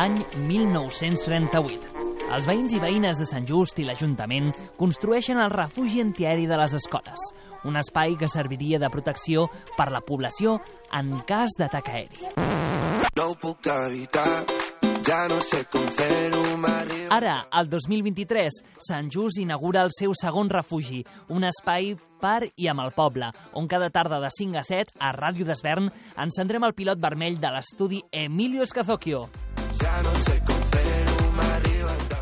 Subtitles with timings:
[0.00, 0.16] Any
[0.46, 1.90] 1938.
[2.30, 4.48] Els veïns i veïnes de Sant Just i l'Ajuntament
[4.78, 7.26] construeixen el refugi antiaeri de les escoles,
[7.68, 10.56] un espai que serviria de protecció per la població
[10.96, 12.32] en cas d'atac aeri.
[13.12, 14.46] No ho puc evitar,
[15.04, 16.99] ja no sé com fer-ho, m'arriba...
[17.10, 21.02] Ara, al 2023, Sant Just inaugura el seu segon refugi,
[21.34, 25.10] un espai per i amb el poble, on cada tarda de 5 a 7, a
[25.16, 25.90] Ràdio d'Esvern,
[26.22, 29.26] encendrem el pilot vermell de l'estudi Emilio Escazocchio.
[29.82, 30.60] Ja no sé com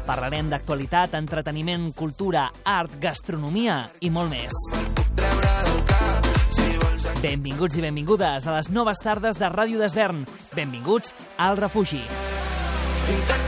[0.08, 4.56] Parlarem d'actualitat, entreteniment, cultura, art, gastronomia i molt més.
[7.20, 10.24] Benvinguts i benvingudes a les noves tardes de Ràdio d'Esvern.
[10.56, 12.00] Benvinguts al refugi.
[13.18, 13.47] Intenta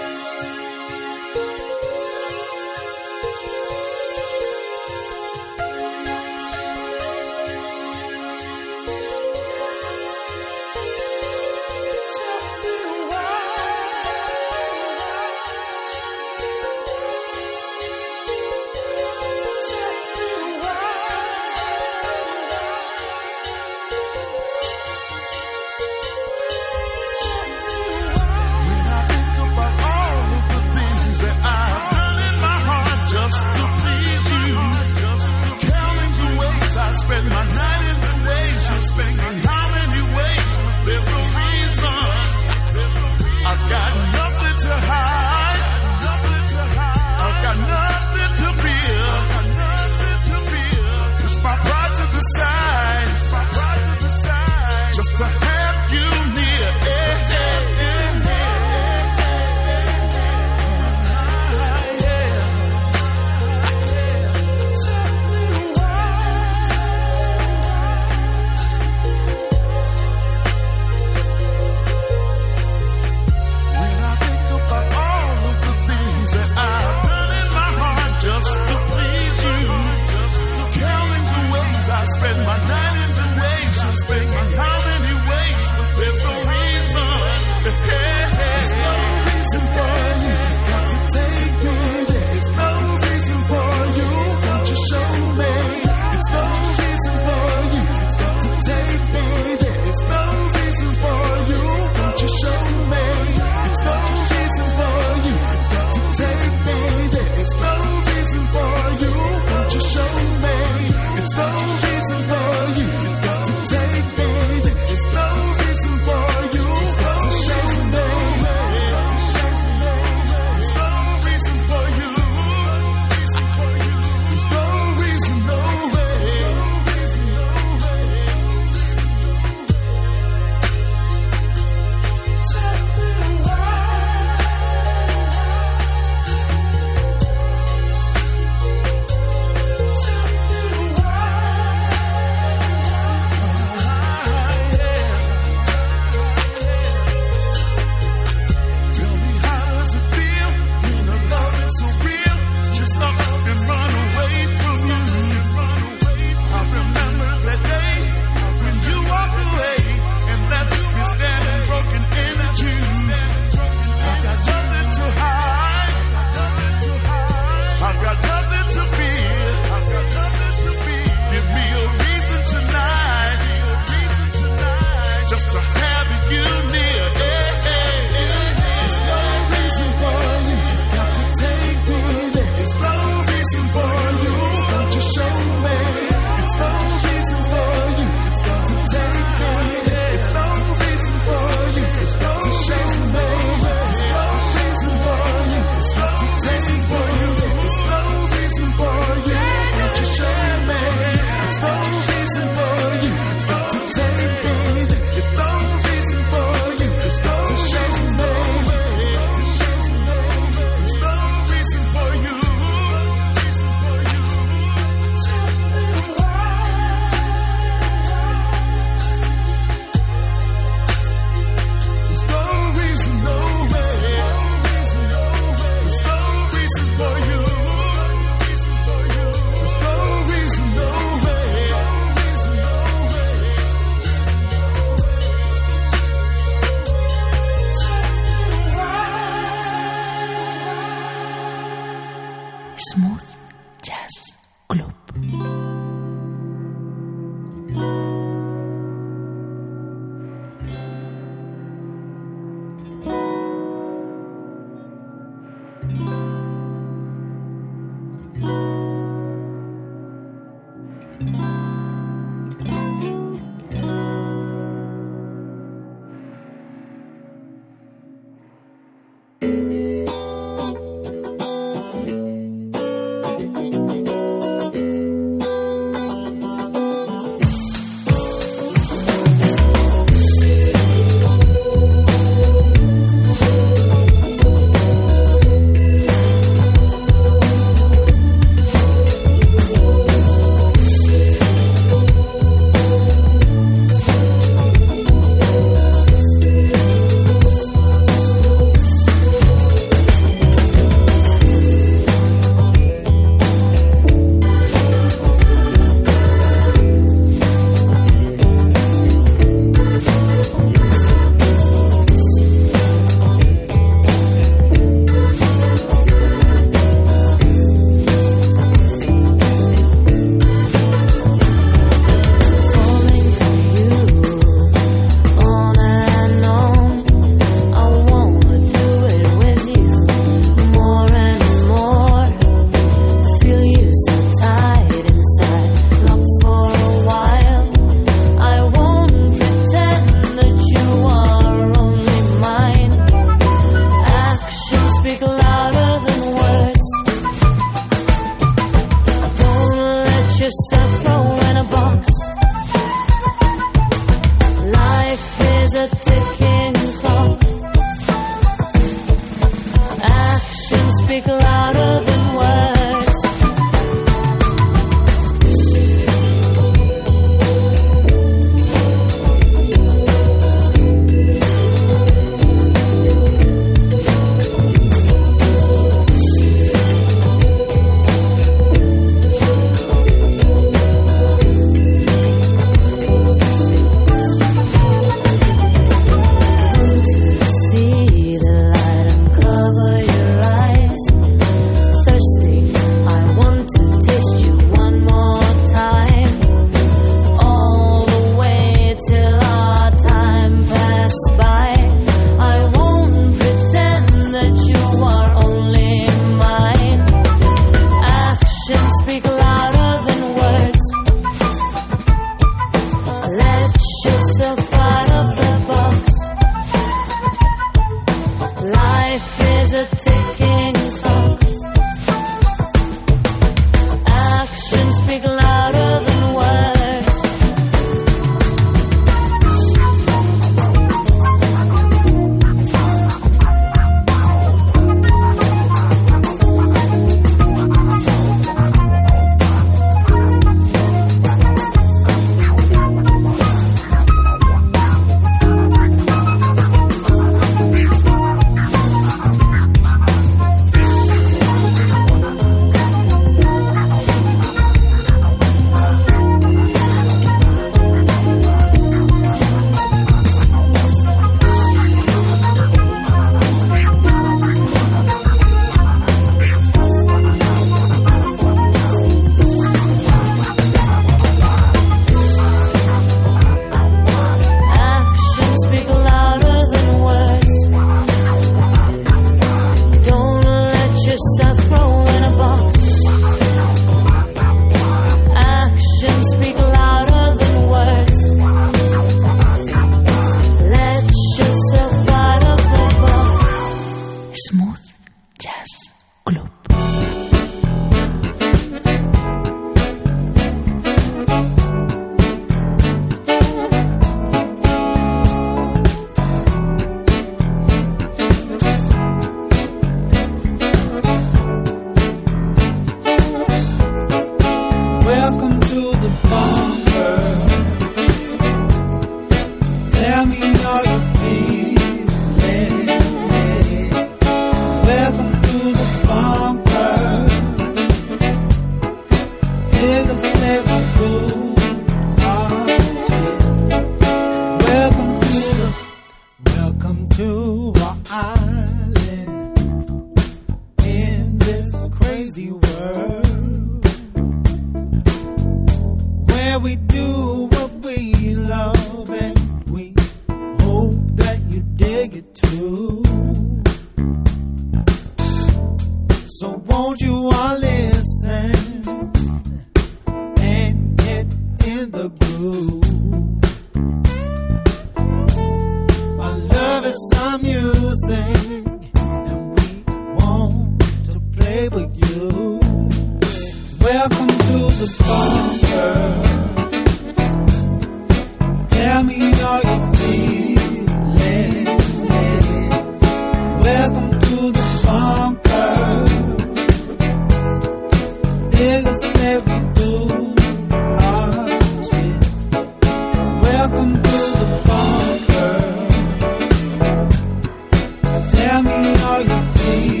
[598.33, 600.00] Tell me how you feeling.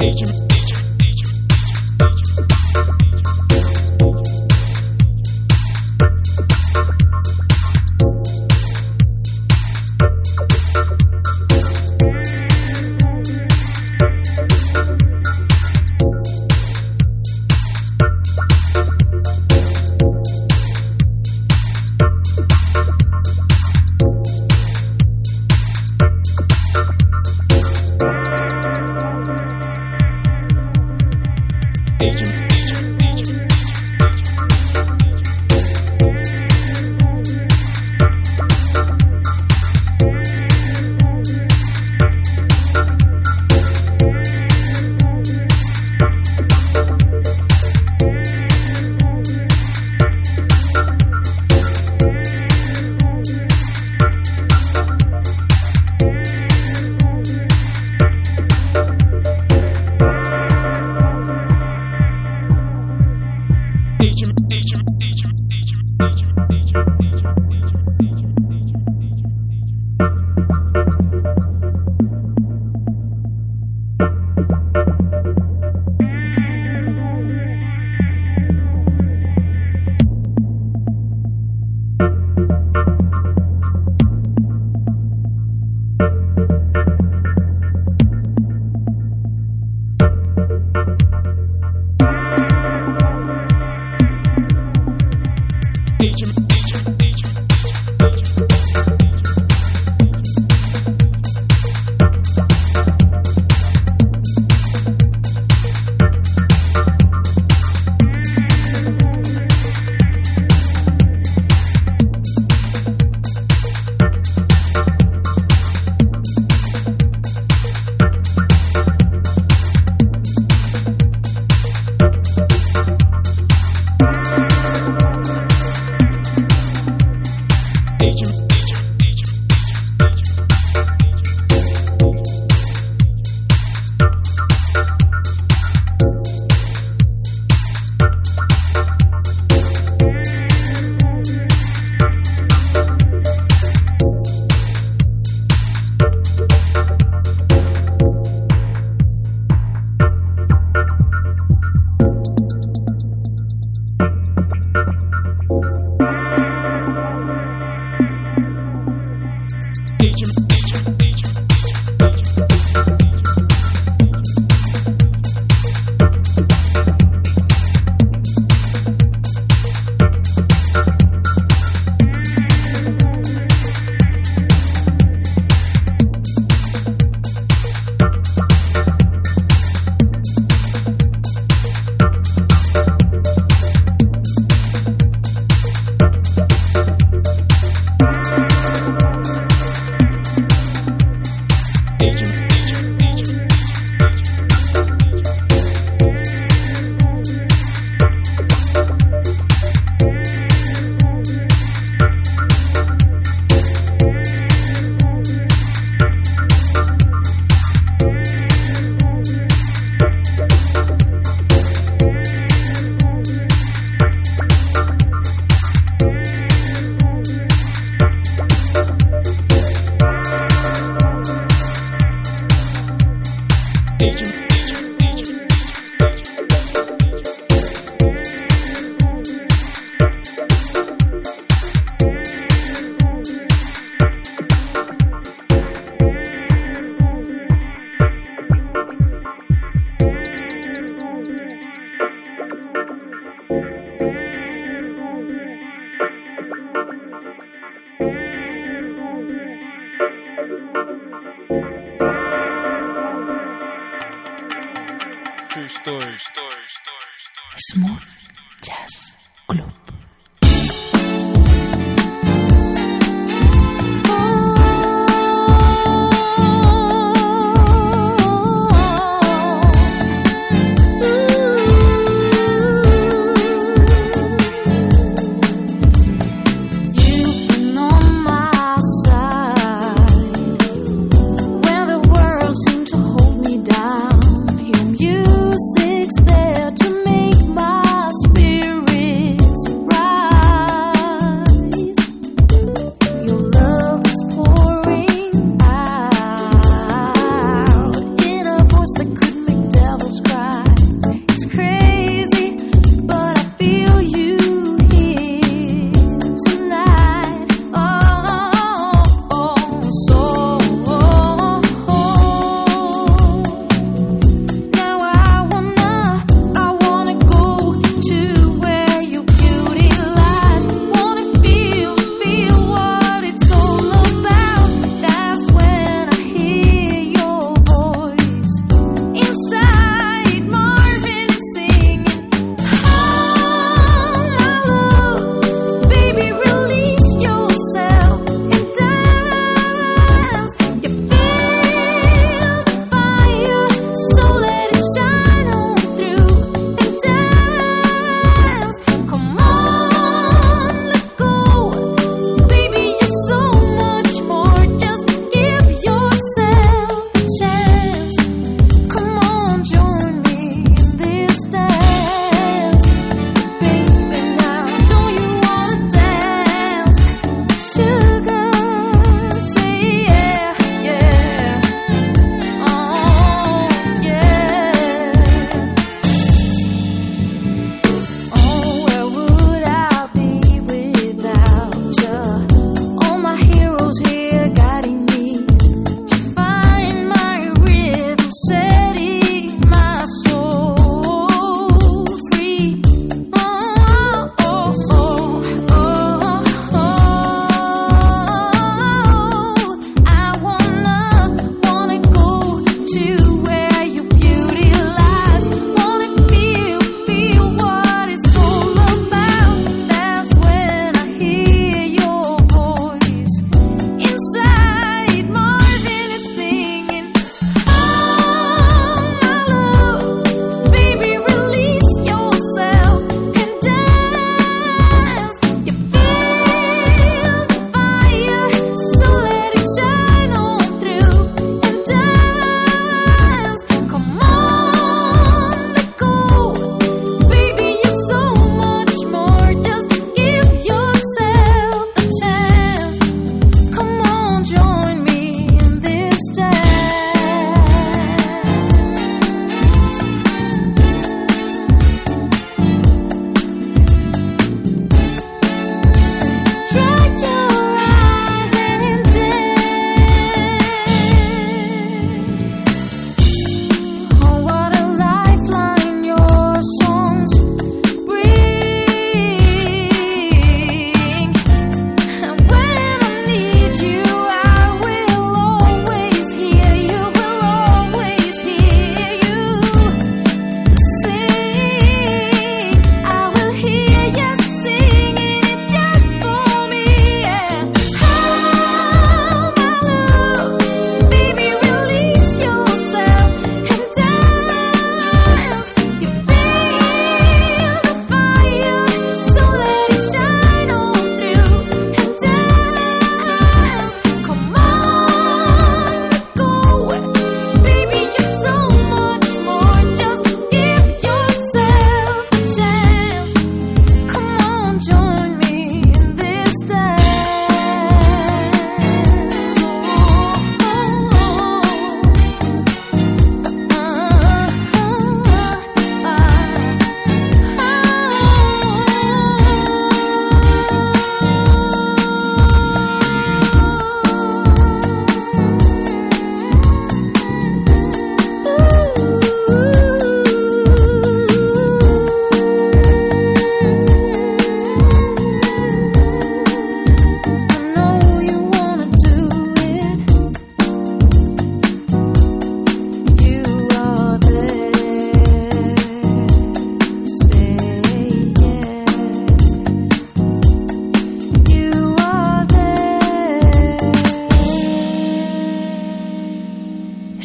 [0.00, 0.47] Agent,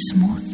[0.09, 0.52] smooth.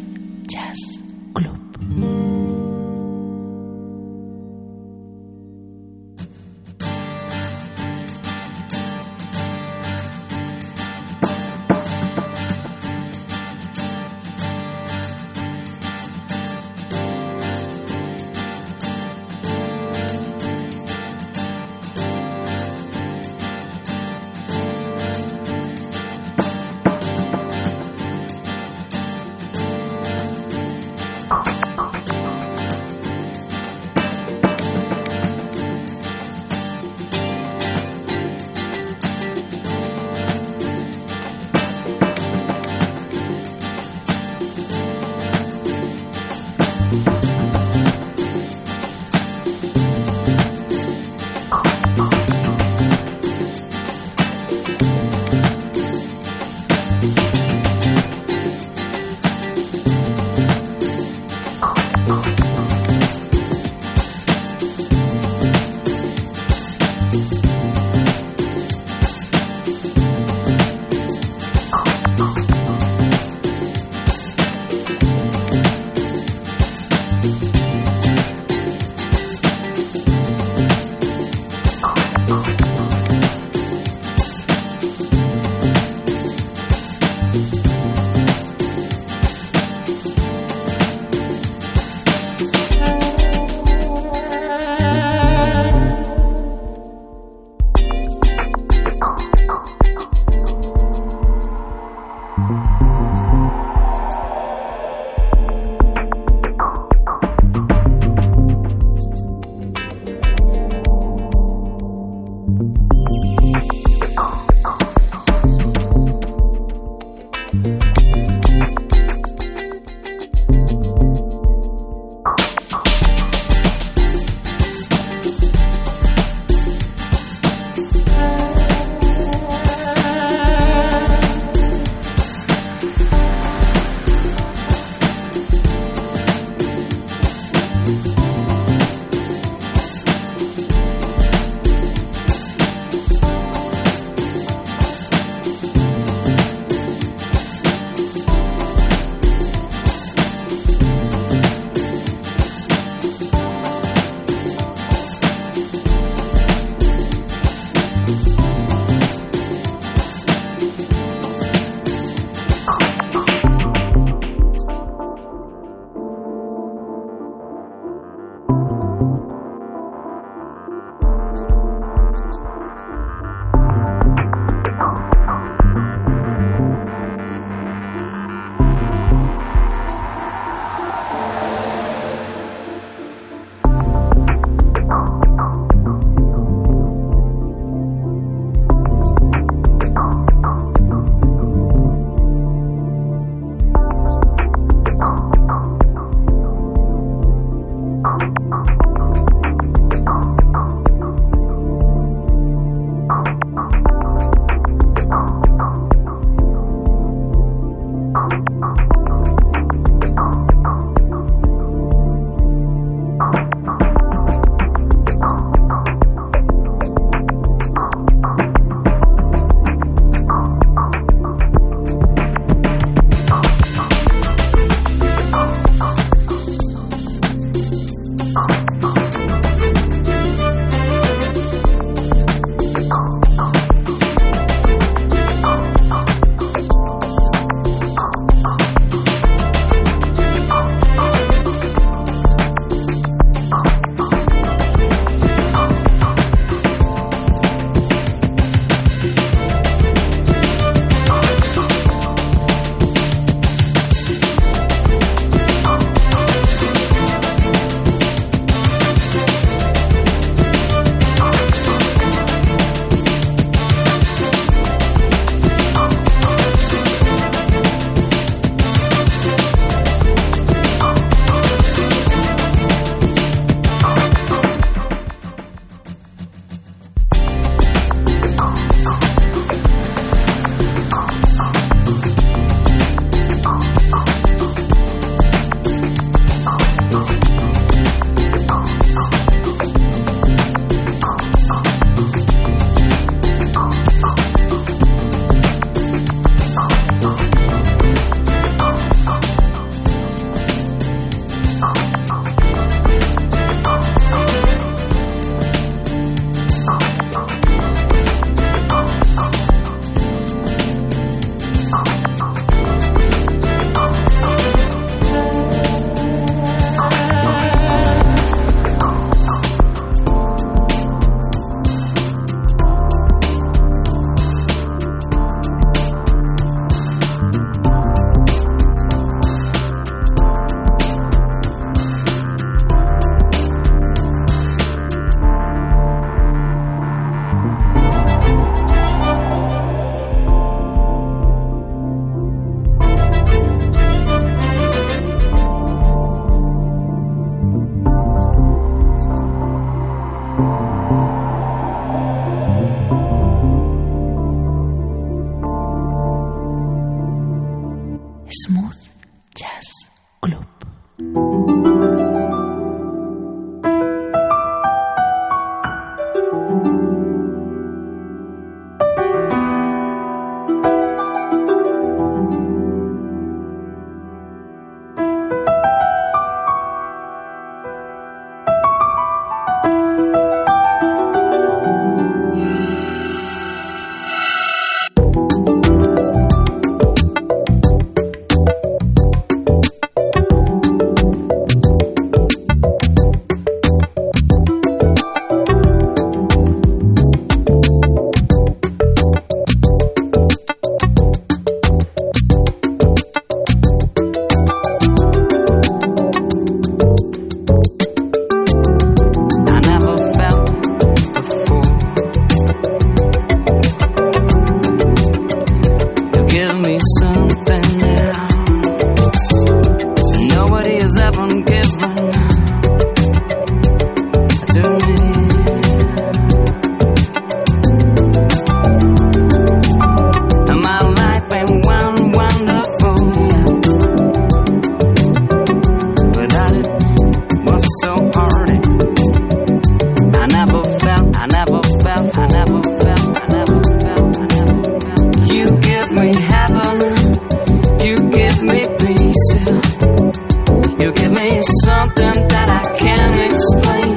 [451.64, 453.96] something that I can't explain.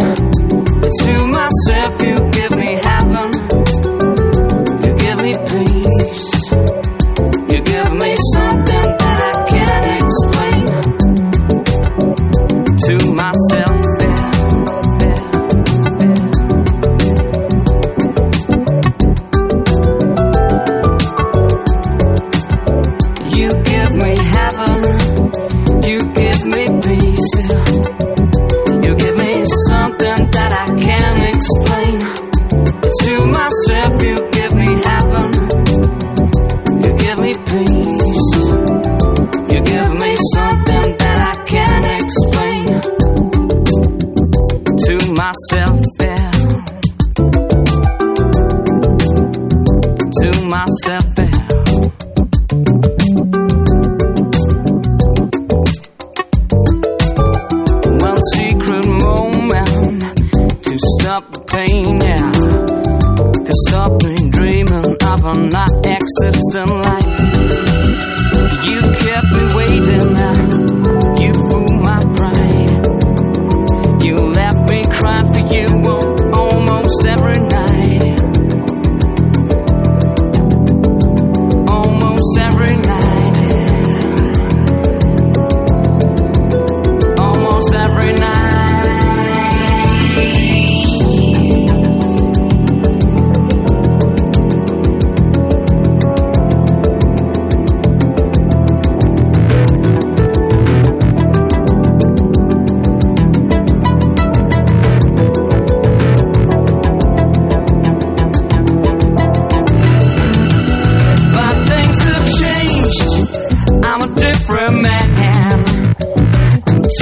[1.03, 3.30] To myself, you give me heaven,
[4.84, 6.33] you give me peace.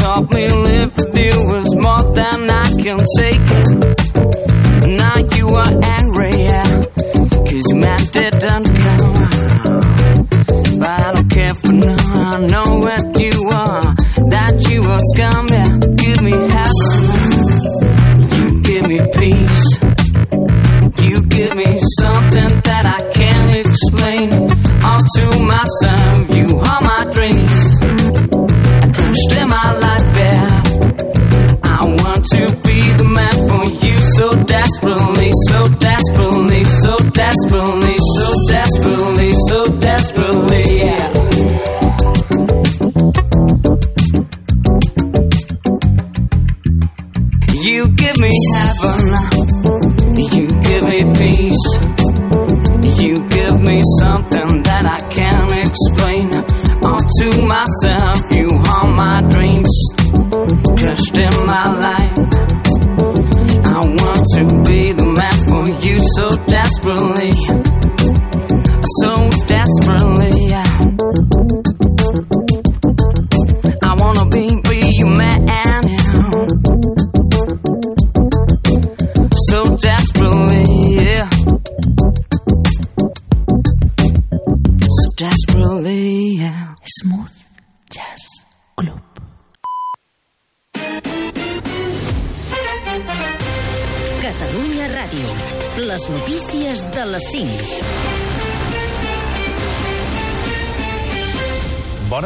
[0.01, 3.60] Help me live with you was more than I can take.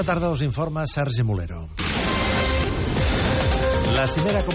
[0.06, 1.68] Tarda, us informa Sergi Molero.
[3.96, 4.44] La cimera